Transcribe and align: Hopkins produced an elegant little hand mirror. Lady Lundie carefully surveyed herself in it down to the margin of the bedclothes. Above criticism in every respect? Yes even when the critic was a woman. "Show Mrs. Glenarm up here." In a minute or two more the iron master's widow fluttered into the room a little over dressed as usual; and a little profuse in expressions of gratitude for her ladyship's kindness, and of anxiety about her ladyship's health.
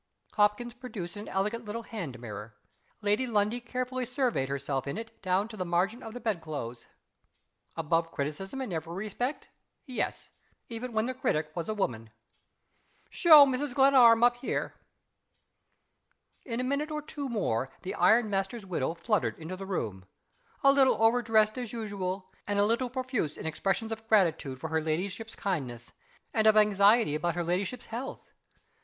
Hopkins 0.33 0.73
produced 0.73 1.15
an 1.15 1.27
elegant 1.29 1.63
little 1.63 1.83
hand 1.83 2.19
mirror. 2.19 2.55
Lady 3.03 3.27
Lundie 3.27 3.59
carefully 3.61 4.03
surveyed 4.03 4.49
herself 4.49 4.87
in 4.87 4.97
it 4.97 5.21
down 5.21 5.47
to 5.47 5.55
the 5.55 5.63
margin 5.63 6.01
of 6.01 6.15
the 6.15 6.19
bedclothes. 6.19 6.87
Above 7.77 8.11
criticism 8.11 8.61
in 8.61 8.73
every 8.73 8.95
respect? 8.95 9.49
Yes 9.85 10.31
even 10.69 10.91
when 10.93 11.05
the 11.05 11.13
critic 11.13 11.51
was 11.55 11.69
a 11.69 11.75
woman. 11.75 12.09
"Show 13.11 13.45
Mrs. 13.45 13.75
Glenarm 13.75 14.23
up 14.23 14.37
here." 14.37 14.73
In 16.47 16.59
a 16.59 16.63
minute 16.63 16.89
or 16.89 17.03
two 17.03 17.29
more 17.29 17.69
the 17.83 17.93
iron 17.93 18.27
master's 18.27 18.65
widow 18.65 18.95
fluttered 18.95 19.37
into 19.37 19.55
the 19.55 19.67
room 19.67 20.07
a 20.63 20.71
little 20.71 20.95
over 20.99 21.21
dressed 21.21 21.59
as 21.59 21.73
usual; 21.73 22.31
and 22.47 22.57
a 22.57 22.65
little 22.65 22.89
profuse 22.89 23.37
in 23.37 23.45
expressions 23.45 23.91
of 23.91 24.07
gratitude 24.07 24.59
for 24.59 24.69
her 24.69 24.81
ladyship's 24.81 25.35
kindness, 25.35 25.91
and 26.33 26.47
of 26.47 26.57
anxiety 26.57 27.13
about 27.13 27.35
her 27.35 27.43
ladyship's 27.43 27.85
health. 27.85 28.31